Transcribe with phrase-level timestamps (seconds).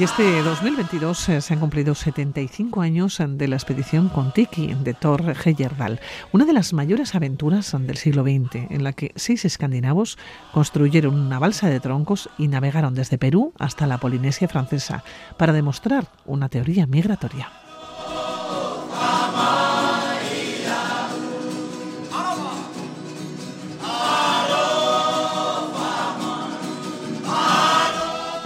[0.00, 5.36] Y este 2022 eh, se han cumplido 75 años de la expedición Contiki de Thor
[5.44, 6.00] Heyerdahl,
[6.32, 10.16] una de las mayores aventuras del siglo XX, en la que seis escandinavos
[10.54, 15.04] construyeron una balsa de troncos y navegaron desde Perú hasta la Polinesia francesa
[15.36, 17.50] para demostrar una teoría migratoria.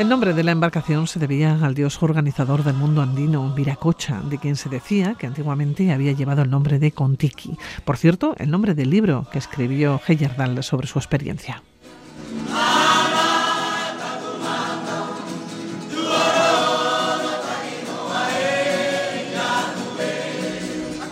[0.04, 4.36] El nombre de la embarcación se debía al dios organizador del mundo andino, Viracocha, de
[4.36, 7.56] quien se decía que antiguamente había llevado el nombre de Contiki.
[7.86, 11.62] Por cierto, el nombre del libro que escribió Heyerdahl sobre su experiencia.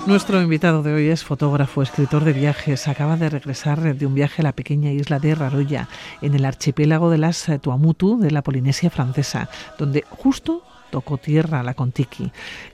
[0.05, 2.89] Nuestro invitado de hoy es fotógrafo, escritor de viajes.
[2.89, 5.89] Acaba de regresar de un viaje a la pequeña isla de Raroya,
[6.21, 11.75] en el archipiélago de las Tuamutu de la Polinesia francesa, donde justo tocó tierra la
[11.75, 12.33] Contiki.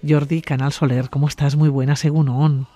[0.08, 1.54] Jordi Canal Soler, ¿cómo estás?
[1.54, 2.66] Muy buena, según ON.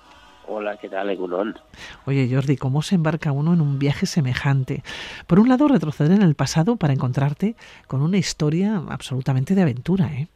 [0.47, 1.59] Hola, ¿qué tal, Egunon?
[2.05, 4.83] Oye, Jordi, ¿cómo se embarca uno en un viaje semejante?
[5.27, 7.57] Por un lado, retroceder en el pasado para encontrarte
[7.87, 10.29] con una historia absolutamente de aventura, ¿eh?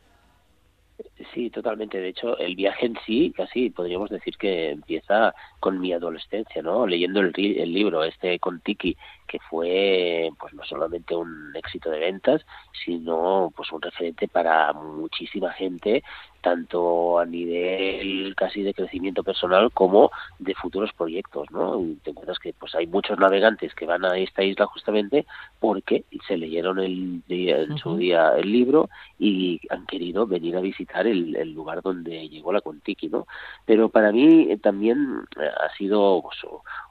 [1.32, 1.98] Sí, totalmente.
[1.98, 6.86] De hecho, el viaje en sí, casi podríamos decir que empieza con mi adolescencia, ¿no?
[6.86, 12.00] Leyendo el, el libro este con Tiki, que fue, pues no solamente un éxito de
[12.00, 12.46] ventas,
[12.84, 16.02] sino pues un referente para muchísima gente
[16.46, 21.80] tanto a nivel casi de crecimiento personal como de futuros proyectos, ¿no?
[21.80, 25.26] Y te encuentras que pues hay muchos navegantes que van a esta isla justamente
[25.58, 31.08] porque se leyeron el en su día el libro y han querido venir a visitar
[31.08, 33.26] el, lugar donde llegó la Contiki, ¿no?
[33.64, 36.36] Pero para mí eh, también eh, ha sido pues,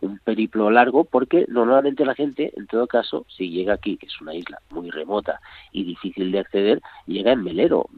[0.02, 4.22] un periplo largo porque normalmente la gente, en todo caso, si llega aquí, que es
[4.22, 5.40] una isla muy remota
[5.72, 7.90] y difícil de acceder, llega en velero.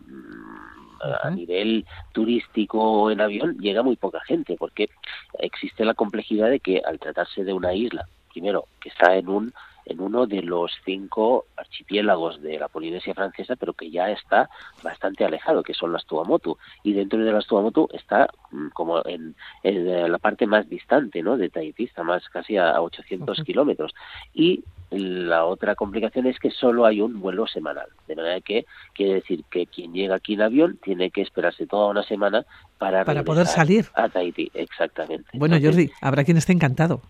[1.24, 4.90] A nivel turístico en avión llega muy poca gente porque
[5.38, 8.08] existe la complejidad de que al tratarse de una isla,
[8.38, 9.54] primero que está en un
[9.88, 14.50] en uno de los cinco archipiélagos de la Polinesia francesa, pero que ya está
[14.84, 16.58] bastante alejado, que son las Tuamotu.
[16.84, 19.34] Y dentro de las Tuamotu está mm, como en,
[19.64, 21.38] la parte más distante ¿no?
[21.38, 23.96] de Tahití, está más casi a 800 kilómetros.
[24.34, 29.16] Y la otra complicación es que solo hay un vuelo semanal, de manera que quiere
[29.16, 32.46] decir que quien llega aquí en avión tiene que esperarse toda una semana
[32.78, 35.30] para, para poder salir a Tahití, exactamente.
[35.34, 37.02] Bueno, Jordi, habrá quien esté encantado.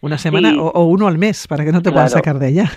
[0.00, 2.70] Una semana o, uno al mes para que no te puedan sacar de allá.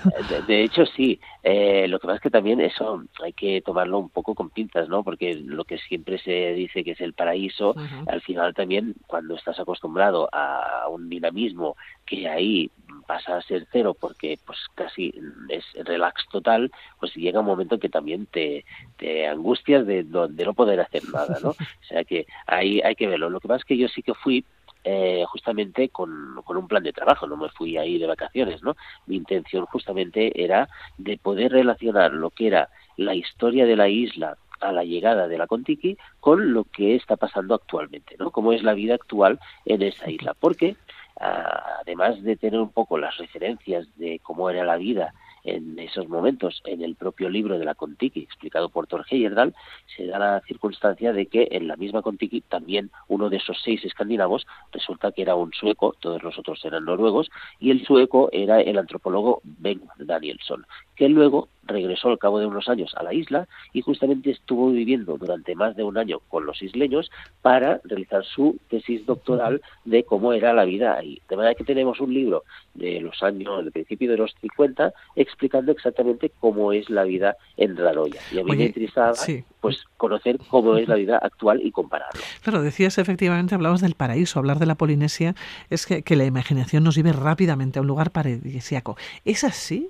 [0.47, 1.19] De, hecho, sí.
[1.43, 4.89] Eh, lo que pasa es que también eso hay que tomarlo un poco con pinzas,
[4.89, 5.03] ¿no?
[5.03, 7.75] Porque lo que siempre se dice que es el paraíso,
[8.07, 12.71] al final también cuando estás acostumbrado a un dinamismo que ahí
[13.07, 15.13] pasa a ser cero porque pues casi
[15.49, 18.65] es relax total, pues llega un momento que también te,
[18.97, 21.49] te angustias de, de no poder hacer nada, ¿no?
[21.81, 23.29] O sea que ahí hay que verlo.
[23.29, 24.45] Lo que pasa es que yo sí que fui
[24.83, 28.75] eh, justamente con, con, un plan de trabajo, no me fui ahí de vacaciones, ¿no?
[29.05, 34.37] Mi intención justamente era de poder relacionar lo que era la historia de la isla
[34.61, 38.31] a la llegada de la Contiki con lo que está pasando actualmente, ¿no?
[38.31, 40.75] Cómo es la vida actual en esa isla, porque
[41.19, 46.07] ah, además de tener un poco las referencias de cómo era la vida en esos
[46.07, 49.53] momentos en el propio libro de la Contiki, explicado por Thor Heyerdahl,
[49.95, 53.83] se da la circunstancia de que en la misma Contiki también uno de esos seis
[53.83, 57.29] escandinavos resulta que era un sueco, todos los otros eran noruegos,
[57.59, 60.65] y el sueco era el antropólogo Ben Danielson,
[60.95, 65.17] que luego regresó al cabo de unos años a la isla y justamente estuvo viviendo
[65.17, 67.11] durante más de un año con los isleños
[67.41, 71.21] para realizar su tesis doctoral de cómo era la vida ahí.
[71.29, 75.71] De manera que tenemos un libro de los años, del principio de los 50, explicando
[75.71, 78.21] exactamente cómo es la vida en Raroya.
[78.31, 79.13] Y a mí me interesaba
[79.59, 82.21] pues, conocer cómo es la vida actual y compararlo.
[82.43, 85.35] Claro, decías efectivamente, hablabas del paraíso, hablar de la Polinesia
[85.69, 88.97] es que, que la imaginación nos lleve rápidamente a un lugar paradisíaco.
[89.25, 89.89] ¿Es así?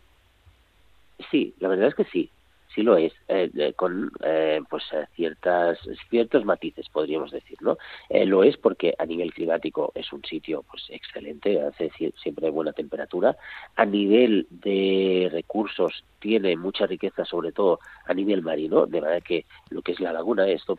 [1.29, 2.31] Sí, la verdad es que sí
[2.73, 5.77] sí lo es, eh, con eh, pues eh, ciertas
[6.09, 7.77] ciertos matices podríamos decir, ¿no?
[8.09, 11.91] lo es porque a nivel climático es un sitio pues excelente, hace
[12.21, 13.35] siempre buena temperatura,
[13.75, 19.45] a nivel de recursos tiene mucha riqueza, sobre todo a nivel marino, de manera que
[19.69, 20.77] lo que es la laguna, esto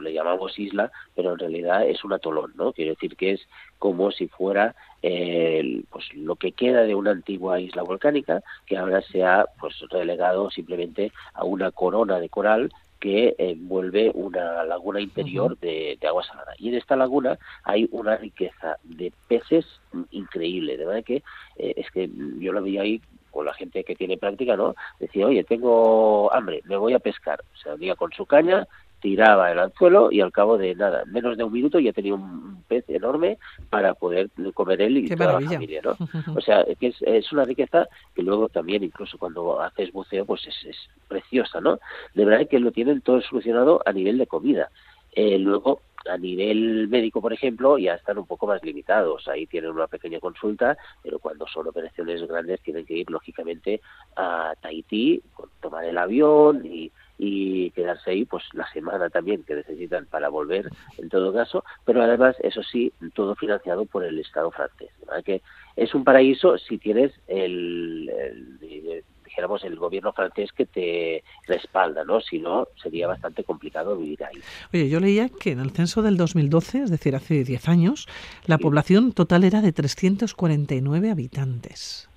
[0.00, 2.72] le llamamos isla, pero en realidad es un atolón, ¿no?
[2.72, 3.40] Quiere decir que es
[3.78, 9.22] como si fuera pues lo que queda de una antigua isla volcánica que ahora se
[9.22, 12.70] ha pues relegado simplemente a una corona de coral
[13.00, 16.54] que envuelve una laguna interior de, agua salada.
[16.58, 19.64] Y en esta laguna hay una riqueza de peces
[20.10, 21.22] increíble, de verdad que
[21.56, 24.74] eh, es que yo lo veía ahí o la gente que tiene práctica, ¿no?
[24.98, 27.40] Decía, oye, tengo hambre, me voy a pescar.
[27.62, 28.66] Se unía con su caña,
[29.00, 32.62] tiraba el anzuelo y al cabo de nada, menos de un minuto ya tenía un
[32.68, 33.38] pez enorme
[33.70, 35.96] para poder comer él y toda la familia, ¿no?
[36.36, 40.46] O sea, que es, es, una riqueza que luego también, incluso cuando haces buceo, pues
[40.46, 41.78] es, es preciosa, ¿no?
[42.14, 44.70] De verdad que lo tienen todo solucionado a nivel de comida.
[45.12, 49.26] Eh, luego, a nivel médico, por ejemplo, ya están un poco más limitados.
[49.28, 53.80] Ahí tienen una pequeña consulta, pero cuando son operaciones grandes tienen que ir, lógicamente,
[54.16, 55.22] a Tahití,
[55.60, 60.70] tomar el avión y, y quedarse ahí pues la semana también que necesitan para volver
[60.96, 64.90] en todo caso, pero además, eso sí, todo financiado por el Estado francés.
[65.24, 65.42] que
[65.76, 72.20] es un paraíso si tienes el, el dijéramos, el gobierno francés que te respalda, ¿no?
[72.20, 74.40] Si no, sería bastante complicado vivir ahí.
[74.72, 78.08] Oye, yo leía que en el censo del 2012, es decir, hace 10 años,
[78.46, 82.08] la población total era de 349 habitantes.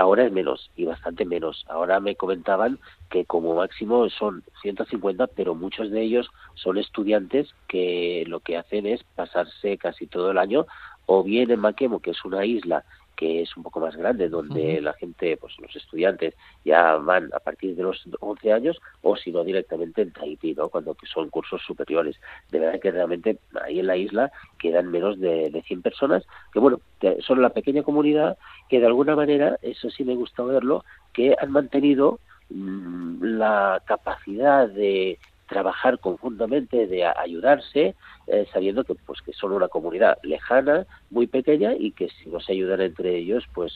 [0.00, 1.66] Ahora es menos y bastante menos.
[1.68, 2.78] Ahora me comentaban
[3.10, 8.86] que como máximo son 150, pero muchos de ellos son estudiantes que lo que hacen
[8.86, 10.64] es pasarse casi todo el año
[11.04, 12.82] o bien en Maquemo, que es una isla
[13.20, 16.34] que es un poco más grande, donde la gente, pues los estudiantes
[16.64, 20.70] ya van a partir de los 11 años, o si no directamente en Tahití, ¿no?
[20.70, 22.16] cuando son cursos superiores.
[22.50, 26.60] De verdad que realmente ahí en la isla quedan menos de, de 100 personas, que
[26.60, 26.80] bueno,
[27.20, 28.38] son la pequeña comunidad
[28.70, 30.82] que de alguna manera, eso sí me gusta verlo,
[31.12, 35.18] que han mantenido mm, la capacidad de
[35.50, 37.96] trabajar conjuntamente, de ayudarse,
[38.28, 42.40] eh, sabiendo que pues que son una comunidad lejana, muy pequeña y que si no
[42.40, 43.72] se ayudan entre ellos, pues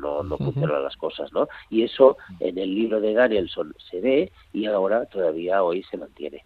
[0.00, 1.48] no, no funcionan las cosas, ¿no?
[1.70, 6.44] Y eso en el libro de Danielson se ve y ahora todavía hoy se mantiene.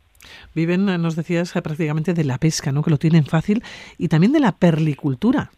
[0.55, 2.83] Viven, nos decías, prácticamente de la pesca, ¿no?
[2.83, 3.65] Que lo tienen fácil
[3.99, 5.51] y también de la perlicultura.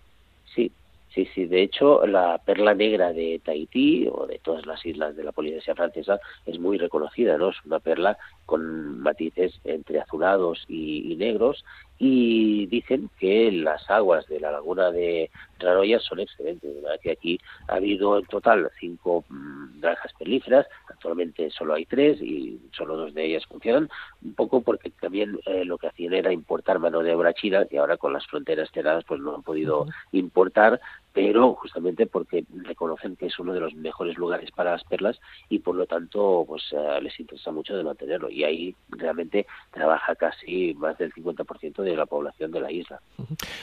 [1.15, 5.23] Sí, sí, de hecho la perla negra de Tahití o de todas las islas de
[5.23, 7.51] la Polinesia francesa es muy reconocida, ¿no?
[7.51, 11.64] Es una perla con matices entre azulados y, negros
[11.99, 16.70] y dicen que las aguas de la laguna de Raroya son excelentes,
[17.02, 17.38] que aquí
[17.69, 23.14] ha habido en total cinco mm, granjas pelíferas, actualmente solo hay tres y solo dos
[23.14, 23.88] de ellas funcionan,
[24.23, 27.79] un poco porque también eh, lo que hacían era importar mano de obra china, que
[27.79, 30.81] ahora con las fronteras cerradas pues no han podido importar,
[31.15, 35.61] pero justamente porque reconocen que es uno de los mejores lugares para las perlas y
[35.61, 40.75] por lo tanto pues eh, les interesa mucho de mantenerlo y ahí realmente trabaja casi
[40.75, 43.01] más del 50% de la población de la isla.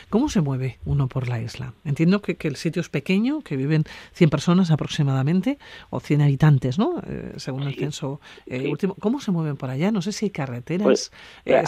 [0.10, 1.74] ¿Cómo se mueve uno por la isla?
[1.84, 3.84] Entiendo que, el sitio es pequeño, que viven
[4.14, 5.60] 100 personas aproximadamente
[5.90, 7.02] o 100 habitantes, ¿no?
[7.06, 8.96] Eh, según el censo eh, último.
[8.96, 9.92] ¿Cómo se mueven por allá?
[9.92, 11.12] No sé si hay carreteras, pues,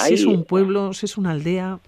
[0.08, 1.80] si es un pueblo, si es una aldea.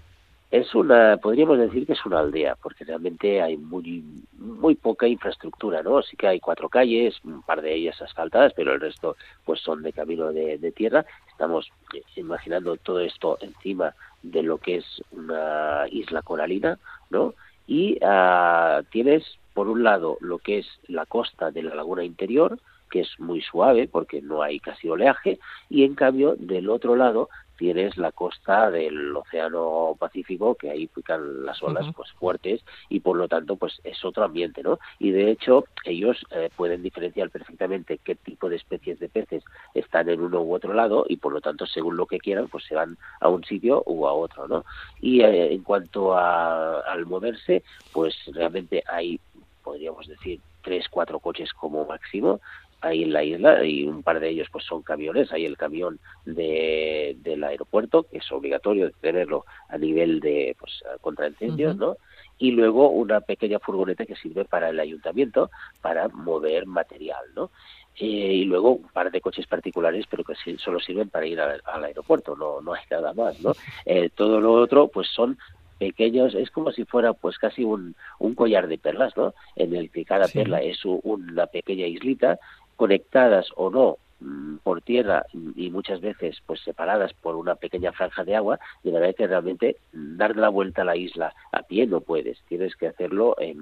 [0.50, 4.04] Es una, podríamos decir que es una aldea, porque realmente hay muy,
[4.38, 6.02] muy poca infraestructura, ¿no?
[6.02, 9.82] Sí que hay cuatro calles, un par de ellas asfaltadas, pero el resto pues son
[9.82, 11.04] de camino de, tierra.
[11.28, 16.78] Estamos eh, imaginando todo esto encima de lo que es una isla coralina,
[17.10, 17.34] ¿no?
[17.66, 22.58] Y uh, tienes, por un lado, lo que es la costa de la laguna interior,
[22.88, 27.28] que es muy suave porque no hay casi oleaje, y en cambio, del otro lado,
[27.56, 33.16] tienes la costa del Océano Pacífico que ahí pican las olas pues fuertes y por
[33.16, 37.98] lo tanto pues es otro ambiente no y de hecho ellos eh, pueden diferenciar perfectamente
[38.02, 39.44] qué tipo de especies de peces
[39.74, 42.64] están en uno u otro lado y por lo tanto según lo que quieran pues
[42.64, 44.64] se van a un sitio u a otro no
[45.00, 49.20] y eh, en cuanto a, al moverse pues realmente hay
[49.62, 52.40] podríamos decir tres cuatro coches como máximo
[52.88, 55.32] ahí en la isla y un par de ellos pues son camiones.
[55.32, 61.28] Hay el camión de, del aeropuerto que es obligatorio tenerlo a nivel de pues contra
[61.28, 61.96] incendios no
[62.38, 65.50] y luego una pequeña furgoneta que sirve para el ayuntamiento
[65.80, 67.50] para mover material no
[67.98, 71.62] eh, y luego un par de coches particulares pero que solo sirven para ir al,
[71.84, 73.52] aeropuerto no no hay nada más no
[73.86, 75.38] eh, todo lo otro pues son
[75.78, 79.34] pequeños, es como si fuera pues casi un, un collar de perlas, ¿no?
[79.56, 82.38] En el que cada perla es una pequeña islita
[82.76, 88.24] conectadas o no mm, por tierra y muchas veces pues separadas por una pequeña franja
[88.24, 92.00] de agua, de manera que realmente dar la vuelta a la isla a pie no
[92.00, 93.58] puedes, tienes que hacerlo en,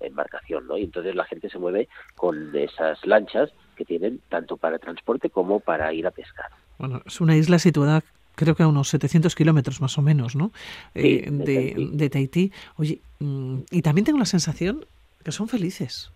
[0.00, 0.78] embarcación, ¿no?
[0.78, 5.60] Y entonces la gente se mueve con esas lanchas que tienen tanto para transporte como
[5.60, 6.50] para ir a pescar.
[6.78, 8.02] Bueno, es una isla situada
[8.36, 10.50] creo que a unos 700 kilómetros más o menos, ¿no?
[10.94, 12.50] Eh, de, de, Tahití.
[12.76, 14.86] Oye, mm, y también tengo la sensación
[15.22, 16.10] que son felices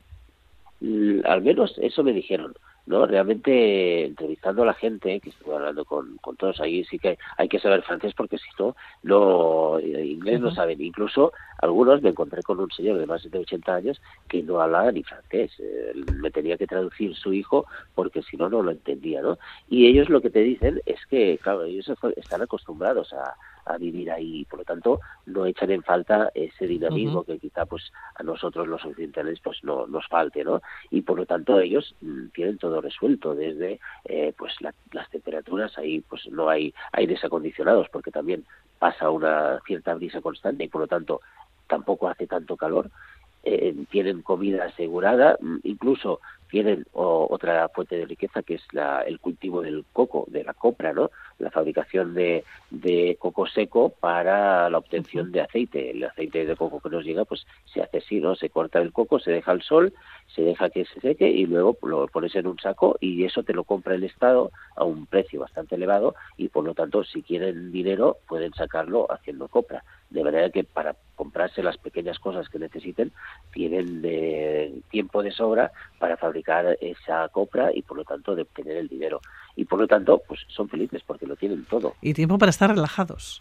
[1.24, 2.54] al menos eso me dijeron.
[2.88, 3.06] ¿no?
[3.06, 7.48] Realmente entrevistando a la gente, que estuve hablando con, con todos ahí, sí que hay
[7.48, 10.80] que saber francés porque si no, no eh, inglés no saben.
[10.80, 14.90] Incluso algunos me encontré con un señor de más de 80 años que no hablaba
[14.90, 15.52] ni francés.
[15.58, 19.38] Eh, me tenía que traducir su hijo porque si no, no lo entendía, ¿no?
[19.68, 23.34] Y ellos lo que te dicen es que, claro, ellos están acostumbrados a,
[23.68, 24.44] a vivir ahí.
[24.44, 28.84] Por lo tanto no echan en falta ese dinamismo que quizá pues a nosotros los
[28.84, 33.34] occidentales pues no nos falte no y por lo tanto ellos mm, tienen todo resuelto
[33.34, 35.76] desde eh, pues las temperaturas.
[35.78, 38.44] Ahí pues no hay aires acondicionados porque también
[38.78, 41.20] pasa una cierta brisa constante y por lo tanto
[41.66, 42.90] tampoco hace tanto calor.
[43.44, 49.20] Eh, tienen comida asegurada, mm, incluso tienen otra fuente de riqueza que es la, el
[49.20, 51.10] cultivo del coco, de la copra, ¿no?
[51.38, 55.90] La fabricación de, de, coco seco para la obtención de aceite.
[55.90, 58.34] El aceite de coco que nos llega, pues se hace así, ¿no?
[58.34, 59.92] Se corta el coco, se deja al sol,
[60.34, 63.52] se deja que se seque y luego lo pones en un saco y eso te
[63.52, 67.72] lo compra el Estado a un precio bastante elevado y por lo tanto si quieren
[67.72, 69.84] dinero pueden sacarlo haciendo copra.
[70.10, 73.12] De manera que para comprarse las pequeñas cosas que necesiten
[73.52, 76.37] tienen de tiempo de sobra para fabricar
[76.80, 79.20] esa copra y por lo tanto de obtener el dinero.
[79.56, 81.94] Y por lo tanto pues son felices porque lo tienen todo.
[82.00, 83.40] Y tiempo para estar relajados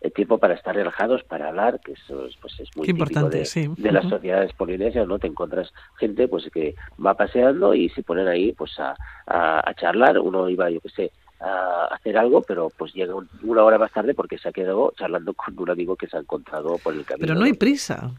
[0.00, 3.74] el tiempo para estar relajados, para hablar, que eso es, pues es muy importante, de,
[3.76, 5.18] de las sociedades polinesias, ¿no?
[5.18, 8.94] Te encuentras gente pues que va paseando y se ponen ahí pues a,
[9.26, 13.64] a, a charlar, uno iba, yo qué sé, a hacer algo, pero pues llega una
[13.64, 16.78] hora más tarde porque se ha quedado charlando con un amigo que se ha encontrado
[16.78, 17.26] por el camino.
[17.26, 18.10] Pero no hay prisa.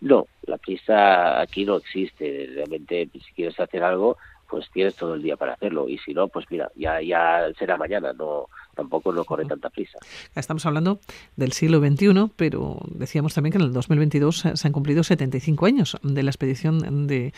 [0.00, 2.50] No, la prisa aquí no existe.
[2.54, 4.16] Realmente, si quieres hacer algo,
[4.48, 5.88] pues tienes todo el día para hacerlo.
[5.88, 8.12] Y si no, pues mira, ya, ya será mañana.
[8.12, 9.98] No, tampoco no corre tanta prisa.
[10.34, 11.00] Estamos hablando
[11.34, 15.96] del siglo XXI, pero decíamos también que en el 2022 se han cumplido 75 años
[16.02, 17.32] de la expedición de,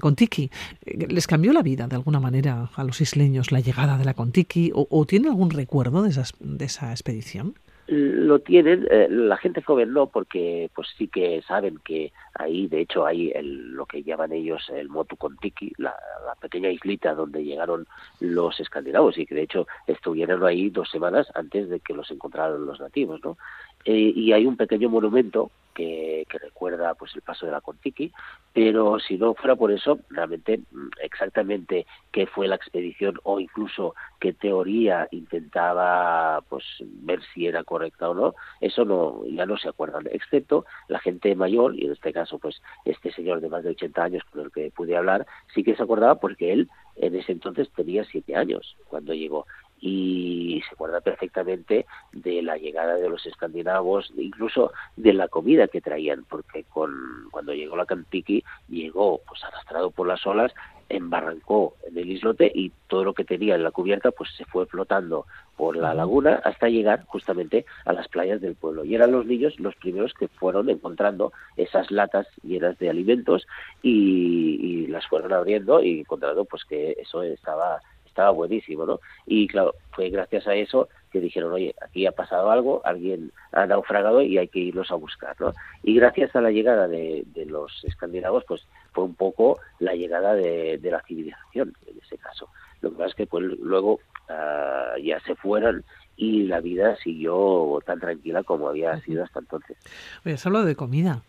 [0.00, 0.50] Contiki.
[0.84, 4.72] ¿Les cambió la vida de alguna manera a los isleños la llegada de la Contiki
[4.74, 7.54] o, tiene algún recuerdo de, de esa expedición?
[7.88, 12.82] Lo tienen eh, la gente joven no porque pues sí que saben que ahí de
[12.82, 15.94] hecho hay el, lo que llaman ellos el Motu Kontiki la,
[16.26, 17.86] la, pequeña islita donde llegaron
[18.20, 22.66] los escandinavos y que de hecho estuvieron ahí dos semanas antes de que los encontraran
[22.66, 23.38] los nativos no
[23.84, 28.12] eh, y hay un pequeño monumento que, que, recuerda pues el paso de la Contiki,
[28.52, 33.94] pero si no fuera por eso, realmente mm, exactamente qué fue la expedición o incluso
[34.18, 39.68] qué teoría intentaba pues ver si era correcta o no, eso no ya no se
[39.68, 43.70] acuerdan, excepto la gente mayor y en este caso pues este señor de más de
[43.70, 47.30] 80 años con el que pude hablar, sí que se acordaba porque él en ese
[47.30, 49.46] entonces tenía siete años cuando llegó
[49.80, 55.80] y se acuerda perfectamente de la llegada de los escandinavos, incluso de la comida que
[55.80, 56.92] traían, porque con,
[57.30, 60.52] cuando llegó la Cantiki llegó pues arrastrado por las olas,
[60.88, 64.66] embarrancó en el islote y todo lo que tenía en la cubierta pues se fue
[64.66, 68.84] flotando por la laguna hasta llegar justamente a las playas del pueblo.
[68.84, 73.46] Y eran los niños los primeros que fueron encontrando esas latas llenas de alimentos
[73.82, 77.80] y, y las fueron abriendo y encontrando pues que eso estaba
[78.18, 78.98] estaba buenísimo, ¿no?
[79.26, 83.64] Y claro, fue gracias a eso que dijeron, oye, aquí ha pasado algo, alguien ha
[83.64, 85.52] naufragado y hay que irlos a buscar, ¿no?
[85.84, 90.80] Y gracias a la llegada de, los escandinavos, pues fue un poco la llegada de,
[90.82, 92.48] la civilización, en ese caso.
[92.80, 95.84] Lo que pasa es que pues, luego ah, ya se fueron
[96.16, 99.76] y la vida siguió tan tranquila como había sido hasta entonces.
[100.24, 101.22] Oye, has hablado de comida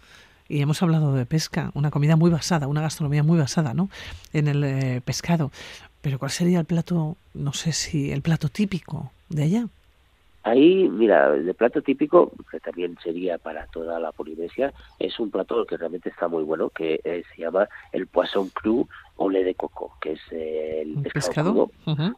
[0.49, 3.89] y hemos hablado de pesca, una comida muy basada, una gastronomía muy basada ¿no?
[4.33, 5.51] en el eh, pescado.
[6.01, 9.67] Pero ¿cuál sería el plato, no sé si el plato típico de allá?
[10.43, 15.65] Ahí, mira, el plato típico, que también sería para toda la Polinesia, es un plato
[15.65, 18.87] que realmente está muy bueno, que eh, se llama el poisson cru
[19.19, 21.69] ole de coco, que es el pescado,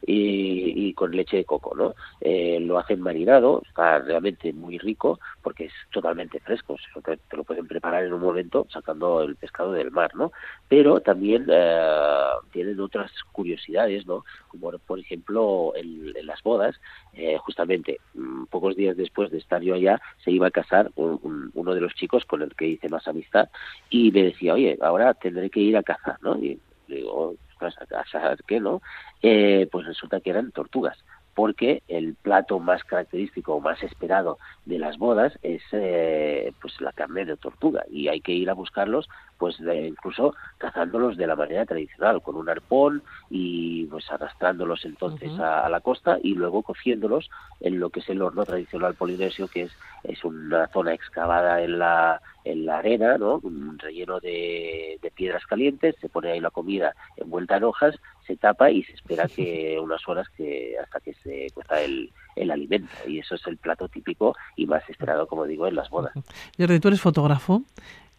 [0.06, 1.96] y, con leche de coco, ¿no?
[2.20, 7.68] Eh, lo hacen marinado, está realmente muy rico porque es totalmente fresco, te, lo pueden
[7.68, 10.32] preparar en un momento sacando el pescado del mar, ¿no?
[10.68, 14.24] Pero también eh, tienen otras curiosidades, ¿no?
[14.48, 16.80] Como por ejemplo en, las bodas,
[17.14, 21.74] eh, justamente mm, pocos días después de estar yo allá, se iba a casar uno
[21.74, 23.50] de los chicos con el que hice más amistad
[23.90, 26.38] y me decía, oye, ahora tendré que ir a cazar, ¿no?
[26.38, 26.60] Y,
[26.96, 28.82] digo, a saber qué, ¿no?
[29.22, 30.98] Eh, pues resulta que eran tortugas
[31.34, 36.92] porque el plato más característico o más esperado de las bodas es eh, pues la
[36.92, 41.66] carne de tortuga y hay que ir a buscarlos pues incluso cazándolos de la manera
[41.66, 47.80] tradicional con un arpón y pues arrastrándolos entonces a, la costa y luego cociéndolos en
[47.80, 49.72] lo que es el horno tradicional polinesio que es
[50.04, 53.40] es una zona excavada en la en la arena, ¿no?
[53.44, 57.96] Un relleno de, piedras calientes, se pone ahí la comida envuelta en hojas,
[58.26, 62.52] se tapa y se espera que unas horas que hasta que se cueza el, el
[62.52, 62.92] alimento.
[63.08, 66.14] Y eso es el plato típico y más esperado, como digo, en las bodas.
[66.58, 67.64] Jordi, tú eres fotógrafo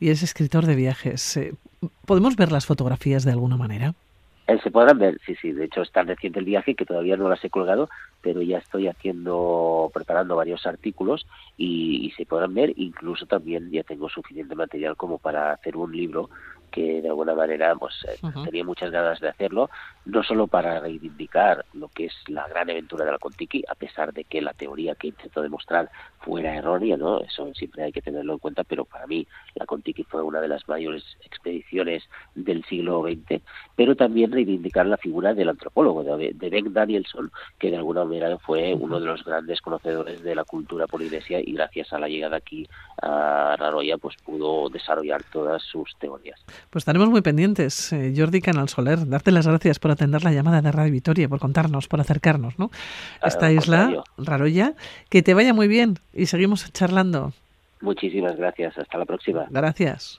[0.01, 1.37] y es escritor de viajes.
[1.37, 1.55] Eh,
[2.07, 3.95] ¿Podemos ver las fotografías de alguna manera?
[4.49, 5.53] Eh, se podrán ver, sí, sí.
[5.53, 7.89] De hecho, está reciente el viaje que todavía no las he colgado,
[8.21, 12.73] pero ya estoy haciendo, preparando varios artículos y, y, se podrán ver.
[12.77, 16.29] Incluso también ya tengo suficiente material como para hacer un libro
[16.73, 19.71] que de alguna manera pues eh, tenía muchas ganas de hacerlo,
[20.07, 24.13] no solo para reivindicar lo que es la gran aventura de la Contiki, a pesar
[24.13, 27.21] de que la teoría que intento demostrar fuera errónea, ¿no?
[27.21, 30.49] Eso siempre hay que tenerlo en cuenta, pero para mí la Contiki fue una de
[30.49, 32.03] las mayores expediciones
[32.35, 33.43] del siglo XX,
[33.77, 38.75] pero también reivindicar la figura del antropólogo, de, Ben Danielson, que de alguna manera fue
[38.75, 42.67] uno de los grandes conocedores de la cultura polinesia y gracias a la llegada aquí
[43.01, 46.41] a Raroya pues pudo desarrollar todas sus teorías.
[46.71, 49.07] Pues estaremos muy pendientes, eh, Jordi Canal Soler.
[49.09, 52.71] Darte las gracias por atender la llamada de Radio Vitoria, por contarnos, por acercarnos, ¿no?
[53.23, 54.75] Esta isla, Raroya.
[55.09, 57.33] Que te vaya muy bien y seguimos charlando.
[57.81, 58.79] Muchísimas gracias.
[58.79, 59.47] Hasta la próxima.
[59.51, 60.11] Gracias.